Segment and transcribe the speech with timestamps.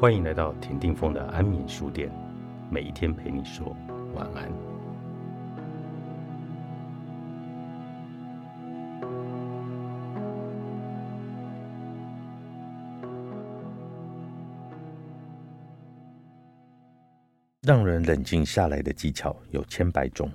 [0.00, 2.10] 欢迎来到田定峰的安眠书店，
[2.70, 3.76] 每一天陪你说
[4.14, 4.50] 晚安。
[17.60, 20.32] 让人冷静下来的技巧有千百种，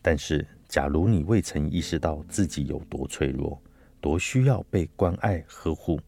[0.00, 3.60] 但是假如你未曾意识到自己有多脆弱，
[4.00, 6.00] 多需要被关爱呵护，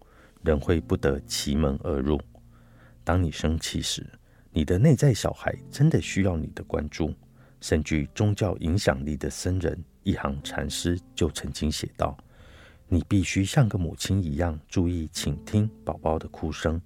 [0.43, 2.19] 人会不得其门而入。
[3.09, 4.07] 当你生气时，
[4.51, 7.15] 你的内在小孩真的需要你的关注。
[7.59, 12.15] 深具宗教影响力的僧人一行禅师就曾经写道
[12.87, 16.79] ：“你必须像个母亲一样注意倾听宝宝的哭声。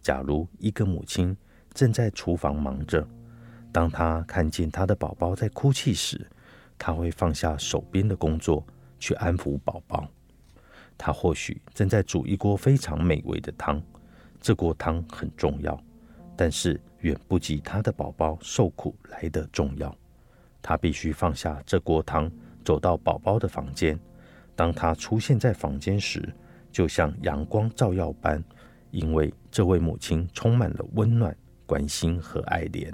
[0.00, 1.36] 假如一个母亲
[1.74, 3.04] 正在厨房忙着，
[3.72, 6.24] 当她看见她的宝宝在哭泣时，
[6.78, 8.64] 她会放下手边的工作
[9.00, 10.06] 去安抚宝宝。
[10.96, 13.82] 她或许正在煮一锅非常美味的汤，
[14.40, 15.78] 这锅汤很重要。”
[16.36, 19.92] 但是远不及他的宝宝受苦来得重要。
[20.62, 22.30] 他必须放下这锅汤，
[22.64, 23.98] 走到宝宝的房间。
[24.54, 26.32] 当他出现在房间时，
[26.70, 28.42] 就像阳光照耀般，
[28.92, 32.92] 因为这位母亲充满了温暖、关心和爱怜。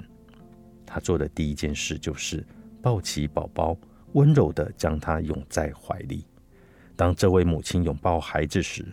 [0.85, 2.45] 他做的第一件事就是
[2.81, 3.77] 抱起宝宝，
[4.13, 6.25] 温柔地将他拥在怀里。
[6.95, 8.85] 当这位母亲拥抱孩子时，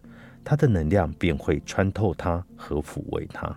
[0.44, 3.54] 他的能量便会穿透他和抚慰他。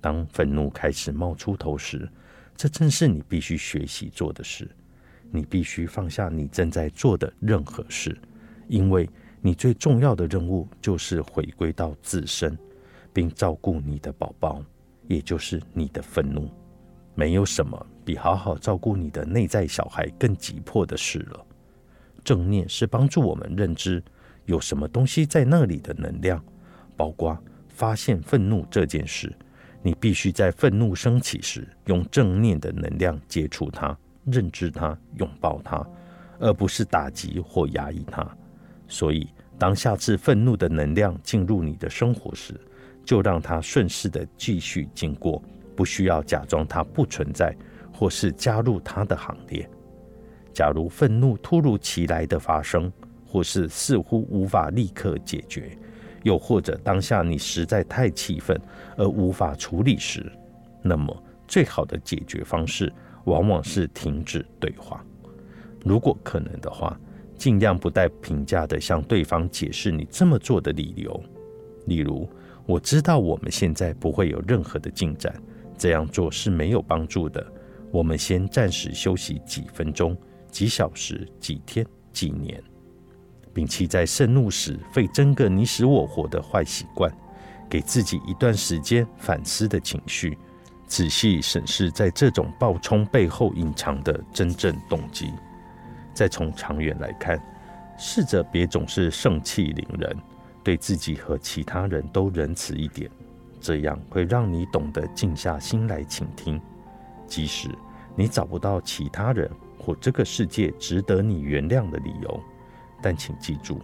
[0.00, 2.08] 当愤怒开始冒出头时，
[2.56, 4.68] 这正是你必须学习做的事。
[5.30, 8.14] 你必须放下你正在做的任何事，
[8.68, 9.08] 因为
[9.40, 12.56] 你最重要的任务就是回归到自身，
[13.12, 14.62] 并照顾你的宝宝，
[15.08, 16.50] 也就是你的愤怒。
[17.14, 21.46] 没有什么比好好照顾你的内在小孩更急迫的事了。
[22.22, 24.02] 正念是帮助我们认知
[24.46, 26.42] 有什么东西在那里的能量，
[26.96, 27.36] 包括
[27.68, 29.34] 发现愤怒这件事。
[29.82, 35.84] 你必须在愤怒升起时，用正念的能量接触它、认知它、拥抱它，
[36.38, 38.24] 而不是打击或压抑它。
[38.86, 42.54] 所以，当下次愤怒的能量进入你的生活时，
[43.04, 45.42] 就让它顺势的继续经过，
[45.74, 47.52] 不需要假装它不存在，
[47.92, 49.68] 或是加入它的行列。
[50.54, 52.92] 假如愤怒突如其来的发生，
[53.32, 55.74] 或是似乎无法立刻解决。
[56.22, 58.60] 又或者当下你实在太气愤
[58.96, 60.30] 而无法处理时，
[60.82, 62.92] 那么最好的解决方式
[63.24, 65.02] 往往是停止对话。
[65.82, 67.00] 如果可能的话，
[67.38, 71.24] 尽量不带评价的向对方解释你这么做的理由。
[71.86, 72.28] 例如，
[72.66, 75.34] 我知道我们现在不会有任何的进展，
[75.76, 77.44] 这样做是没有帮助的。
[77.90, 80.16] 我们先暂时休息几分钟、
[80.52, 82.62] 几小时、几天、几年。
[83.54, 87.12] 摒弃在盛怒时费争个你死我活的坏习惯，
[87.68, 90.36] 给自己一段时间反思的情绪，
[90.86, 95.32] 仔细审视在这种暴冲背后隐藏的真正动机。
[96.14, 97.40] 再从长远来看，
[97.98, 100.16] 试着别总是盛气凌人，
[100.62, 103.10] 对自己和其他人都仁慈一点，
[103.60, 106.60] 这样会让你懂得静下心来倾听。
[107.26, 107.70] 即使
[108.14, 112.42] 你找不到其他人或这个世界值得你原谅的理由。
[113.02, 113.80] 但请记住，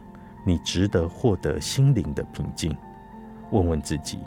[0.46, 2.74] 你值得获得心灵的平静。
[3.50, 4.18] 问问自己，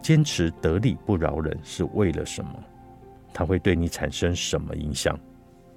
[0.00, 2.50] 坚持得理不饶人是为了什么？
[3.34, 5.18] 它会对你产生什么影响？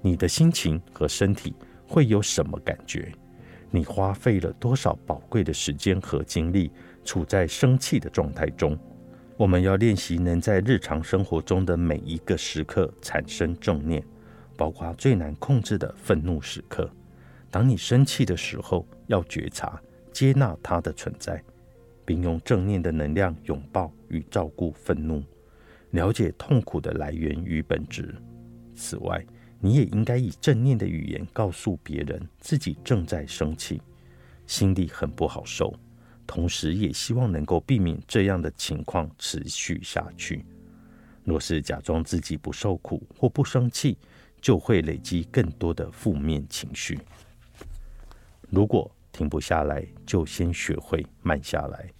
[0.00, 1.54] 你的心情和身体
[1.86, 3.12] 会有什么感觉？
[3.70, 6.70] 你花费了多少宝贵的时间和精力
[7.04, 8.78] 处在生气的状态中？
[9.36, 14.04] 我们要练习能在日常生活中的每一个时刻产生正念，
[14.56, 16.88] 包括最难控制的愤怒时刻。
[17.52, 19.78] 当你生气的时候，要觉察、
[20.10, 21.44] 接纳它的存在，
[22.02, 25.22] 并用正念的能量拥抱与照顾愤怒，
[25.90, 28.14] 了解痛苦的来源与本质。
[28.74, 29.22] 此外，
[29.60, 33.82] 你也应该以正念的语言告诉别人自己正在生气，
[34.46, 35.74] 心里很不好受，
[36.26, 40.42] 同时也希望能够避免这样的情况持续下去。
[41.22, 43.98] 若是假装自己不受苦或不生气，
[44.40, 46.98] 就会累积更多的负面情绪。
[48.52, 51.90] 如果停不下来，就先学会慢下来。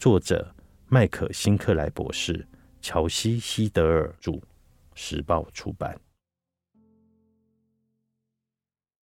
[0.00, 0.52] 作者
[0.88, 2.44] 麦克辛克莱博士，
[2.80, 4.32] 乔西·希德尔著，
[4.96, 5.96] 时报出版。